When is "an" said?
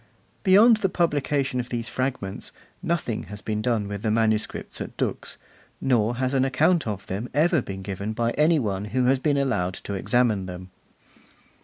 6.33-6.43